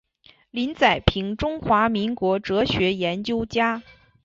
[0.49, 3.83] 林宰平中华民国哲学研究家。